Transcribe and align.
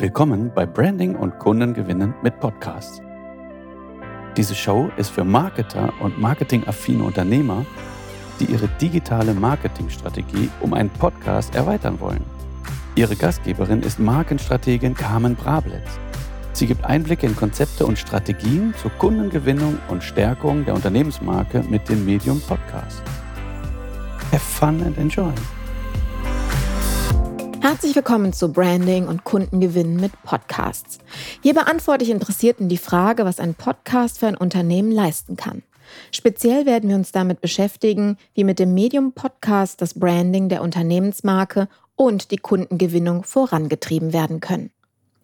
Willkommen 0.00 0.52
bei 0.54 0.64
Branding 0.64 1.16
und 1.16 1.40
Kundengewinnen 1.40 2.14
mit 2.22 2.38
Podcasts. 2.38 3.02
Diese 4.36 4.54
Show 4.54 4.92
ist 4.96 5.10
für 5.10 5.24
Marketer 5.24 5.92
und 5.98 6.20
marketingaffine 6.20 7.02
Unternehmer, 7.02 7.66
die 8.38 8.44
ihre 8.44 8.68
digitale 8.80 9.34
Marketingstrategie 9.34 10.50
um 10.60 10.72
einen 10.72 10.90
Podcast 10.90 11.56
erweitern 11.56 11.98
wollen. 11.98 12.22
Ihre 12.94 13.16
Gastgeberin 13.16 13.82
ist 13.82 13.98
Markenstrategin 13.98 14.94
Carmen 14.94 15.34
Brablitz. 15.34 15.98
Sie 16.52 16.68
gibt 16.68 16.84
Einblicke 16.84 17.26
in 17.26 17.34
Konzepte 17.34 17.84
und 17.84 17.98
Strategien 17.98 18.74
zur 18.80 18.92
Kundengewinnung 18.92 19.80
und 19.88 20.04
Stärkung 20.04 20.64
der 20.64 20.74
Unternehmensmarke 20.74 21.64
mit 21.68 21.88
dem 21.88 22.04
Medium 22.04 22.40
Podcast. 22.42 23.02
Have 24.30 24.38
fun 24.38 24.80
and 24.80 24.96
enjoy! 24.96 25.32
Herzlich 27.70 27.94
willkommen 27.94 28.32
zu 28.32 28.50
Branding 28.50 29.06
und 29.08 29.24
Kundengewinn 29.24 29.96
mit 29.96 30.10
Podcasts. 30.22 31.00
Hier 31.42 31.52
beantworte 31.52 32.02
ich 32.02 32.08
Interessierten 32.08 32.70
die 32.70 32.78
Frage, 32.78 33.26
was 33.26 33.40
ein 33.40 33.54
Podcast 33.54 34.18
für 34.18 34.26
ein 34.26 34.38
Unternehmen 34.38 34.90
leisten 34.90 35.36
kann. 35.36 35.62
Speziell 36.10 36.64
werden 36.64 36.88
wir 36.88 36.96
uns 36.96 37.12
damit 37.12 37.42
beschäftigen, 37.42 38.16
wie 38.32 38.44
mit 38.44 38.58
dem 38.58 38.72
Medium 38.72 39.12
Podcast 39.12 39.82
das 39.82 39.92
Branding 39.92 40.48
der 40.48 40.62
Unternehmensmarke 40.62 41.68
und 41.94 42.30
die 42.30 42.38
Kundengewinnung 42.38 43.24
vorangetrieben 43.24 44.14
werden 44.14 44.40
können. 44.40 44.70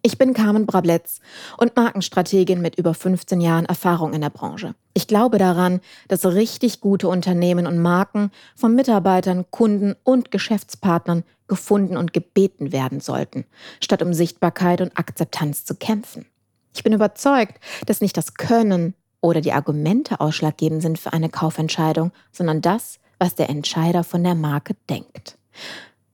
Ich 0.05 0.19
bin 0.19 0.35
Carmen 0.35 0.67
Brabletz 0.67 1.19
und 1.57 1.75
Markenstrategin 1.75 2.61
mit 2.61 2.75
über 2.75 2.93
15 2.93 3.41
Jahren 3.41 3.65
Erfahrung 3.65 4.13
in 4.13 4.21
der 4.21 4.29
Branche. 4.29 4.75
Ich 4.93 5.07
glaube 5.07 5.39
daran, 5.39 5.81
dass 6.07 6.27
richtig 6.27 6.79
gute 6.79 7.07
Unternehmen 7.07 7.65
und 7.65 7.79
Marken 7.79 8.29
von 8.55 8.75
Mitarbeitern, 8.75 9.45
Kunden 9.49 9.95
und 10.03 10.29
Geschäftspartnern 10.29 11.23
gefunden 11.47 11.97
und 11.97 12.13
gebeten 12.13 12.71
werden 12.71 12.99
sollten, 12.99 13.45
statt 13.81 14.03
um 14.03 14.13
Sichtbarkeit 14.13 14.79
und 14.79 14.95
Akzeptanz 14.95 15.65
zu 15.65 15.73
kämpfen. 15.73 16.27
Ich 16.75 16.83
bin 16.83 16.93
überzeugt, 16.93 17.59
dass 17.87 17.99
nicht 17.99 18.15
das 18.15 18.35
Können 18.35 18.93
oder 19.21 19.41
die 19.41 19.53
Argumente 19.53 20.19
ausschlaggebend 20.19 20.83
sind 20.83 20.99
für 20.99 21.13
eine 21.13 21.29
Kaufentscheidung, 21.29 22.11
sondern 22.31 22.61
das, 22.61 22.99
was 23.17 23.33
der 23.33 23.49
Entscheider 23.49 24.03
von 24.03 24.23
der 24.23 24.35
Marke 24.35 24.75
denkt. 24.87 25.39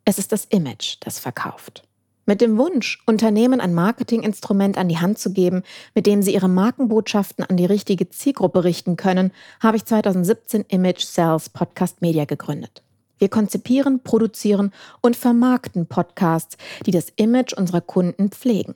Es 0.05 0.17
ist 0.17 0.31
das 0.31 0.45
Image, 0.45 0.95
das 1.01 1.19
verkauft. 1.19 1.83
Mit 2.27 2.39
dem 2.39 2.57
Wunsch, 2.57 3.01
Unternehmen 3.07 3.59
ein 3.59 3.73
Marketinginstrument 3.73 4.77
an 4.77 4.87
die 4.87 4.99
Hand 4.99 5.17
zu 5.17 5.33
geben, 5.33 5.63
mit 5.95 6.05
dem 6.05 6.21
sie 6.21 6.33
ihre 6.33 6.47
Markenbotschaften 6.47 7.43
an 7.43 7.57
die 7.57 7.65
richtige 7.65 8.09
Zielgruppe 8.09 8.63
richten 8.63 8.95
können, 8.95 9.31
habe 9.59 9.77
ich 9.77 9.85
2017 9.85 10.65
Image 10.67 11.03
Sales 11.03 11.49
Podcast 11.49 12.01
Media 12.01 12.25
gegründet. 12.25 12.83
Wir 13.17 13.29
konzipieren, 13.29 14.01
produzieren 14.03 14.71
und 15.01 15.15
vermarkten 15.15 15.87
Podcasts, 15.87 16.57
die 16.85 16.91
das 16.91 17.09
Image 17.15 17.53
unserer 17.53 17.81
Kunden 17.81 18.29
pflegen. 18.29 18.75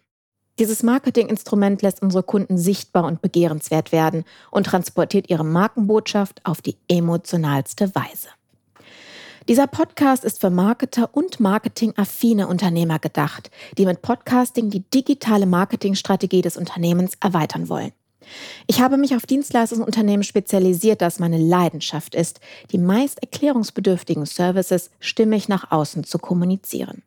Dieses 0.57 0.83
Marketinginstrument 0.83 1.81
lässt 1.81 2.01
unsere 2.01 2.23
Kunden 2.23 2.57
sichtbar 2.57 3.03
und 3.03 3.21
begehrenswert 3.21 3.91
werden 3.91 4.23
und 4.51 4.65
transportiert 4.65 5.29
ihre 5.29 5.43
Markenbotschaft 5.43 6.41
auf 6.45 6.61
die 6.61 6.77
emotionalste 6.87 7.93
Weise. 7.93 8.29
Dieser 9.47 9.67
Podcast 9.67 10.23
ist 10.23 10.41
für 10.41 10.49
Marketer 10.49 11.11
und 11.13 11.39
marketingaffine 11.39 12.47
Unternehmer 12.47 12.97
gedacht, 12.97 13.51
die 13.77 13.85
mit 13.85 14.01
Podcasting 14.01 14.71
die 14.71 14.79
digitale 14.79 15.45
Marketingstrategie 15.45 16.41
des 16.41 16.57
Unternehmens 16.57 17.13
erweitern 17.21 17.69
wollen. 17.69 17.91
Ich 18.65 18.81
habe 18.81 18.97
mich 18.97 19.15
auf 19.15 19.27
Dienstleistungsunternehmen 19.27 20.23
spezialisiert, 20.23 20.99
das 21.03 21.19
meine 21.19 21.37
Leidenschaft 21.37 22.15
ist, 22.15 22.39
die 22.71 22.79
meist 22.79 23.21
erklärungsbedürftigen 23.21 24.25
Services 24.25 24.89
stimmig 24.99 25.47
nach 25.47 25.69
außen 25.69 26.05
zu 26.05 26.17
kommunizieren. 26.17 27.03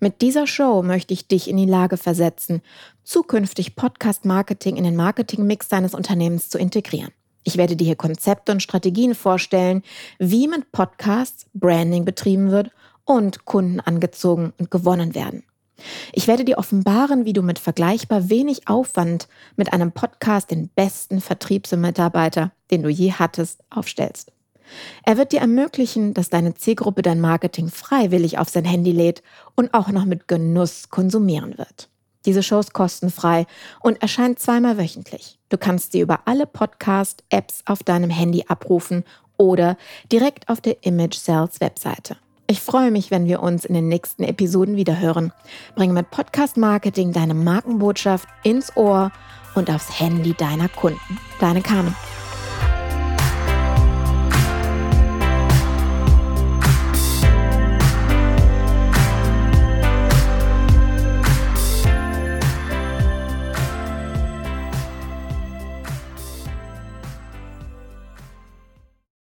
Mit 0.00 0.22
dieser 0.22 0.48
Show 0.48 0.82
möchte 0.82 1.14
ich 1.14 1.28
dich 1.28 1.48
in 1.48 1.56
die 1.56 1.66
Lage 1.66 1.98
versetzen, 1.98 2.62
zukünftig 3.04 3.76
Podcast-Marketing 3.76 4.74
in 4.74 4.82
den 4.82 4.96
Marketingmix 4.96 5.68
deines 5.68 5.94
Unternehmens 5.94 6.48
zu 6.48 6.58
integrieren. 6.58 7.12
Ich 7.44 7.56
werde 7.58 7.76
dir 7.76 7.84
hier 7.84 7.96
Konzepte 7.96 8.52
und 8.52 8.62
Strategien 8.62 9.14
vorstellen, 9.14 9.82
wie 10.18 10.48
mit 10.48 10.72
Podcasts 10.72 11.46
Branding 11.52 12.04
betrieben 12.04 12.50
wird 12.50 12.70
und 13.04 13.44
Kunden 13.44 13.80
angezogen 13.80 14.54
und 14.58 14.70
gewonnen 14.70 15.14
werden. 15.14 15.44
Ich 16.12 16.26
werde 16.26 16.44
dir 16.44 16.58
offenbaren, 16.58 17.24
wie 17.26 17.32
du 17.32 17.42
mit 17.42 17.58
vergleichbar 17.58 18.30
wenig 18.30 18.68
Aufwand 18.68 19.28
mit 19.56 19.72
einem 19.72 19.92
Podcast 19.92 20.50
den 20.50 20.68
besten 20.68 21.20
Vertriebsmitarbeiter, 21.20 22.52
den 22.70 22.82
du 22.82 22.88
je 22.88 23.12
hattest, 23.12 23.60
aufstellst. 23.70 24.32
Er 25.04 25.18
wird 25.18 25.32
dir 25.32 25.40
ermöglichen, 25.40 26.14
dass 26.14 26.30
deine 26.30 26.54
Zielgruppe 26.54 27.02
dein 27.02 27.20
Marketing 27.20 27.68
freiwillig 27.68 28.38
auf 28.38 28.48
sein 28.48 28.64
Handy 28.64 28.92
lädt 28.92 29.22
und 29.54 29.74
auch 29.74 29.88
noch 29.88 30.06
mit 30.06 30.28
Genuss 30.28 30.88
konsumieren 30.88 31.58
wird. 31.58 31.90
Diese 32.26 32.42
Show 32.42 32.58
ist 32.58 32.72
kostenfrei 32.72 33.46
und 33.80 34.00
erscheint 34.00 34.38
zweimal 34.38 34.78
wöchentlich. 34.78 35.38
Du 35.48 35.58
kannst 35.58 35.92
sie 35.92 36.00
über 36.00 36.20
alle 36.24 36.46
Podcast-Apps 36.46 37.62
auf 37.66 37.82
deinem 37.82 38.10
Handy 38.10 38.44
abrufen 38.48 39.04
oder 39.36 39.76
direkt 40.10 40.48
auf 40.48 40.60
der 40.60 40.84
Image 40.84 41.16
Sales 41.16 41.60
Webseite. 41.60 42.16
Ich 42.46 42.60
freue 42.60 42.90
mich, 42.90 43.10
wenn 43.10 43.26
wir 43.26 43.42
uns 43.42 43.64
in 43.64 43.74
den 43.74 43.88
nächsten 43.88 44.22
Episoden 44.22 44.76
wiederhören. 44.76 45.32
Bringe 45.74 45.94
mit 45.94 46.10
Podcast 46.10 46.56
Marketing 46.56 47.12
deine 47.12 47.34
Markenbotschaft 47.34 48.28
ins 48.42 48.76
Ohr 48.76 49.12
und 49.54 49.70
aufs 49.70 49.98
Handy 49.98 50.34
deiner 50.34 50.68
Kunden. 50.68 51.18
Deine 51.40 51.62
Carmen. 51.62 51.94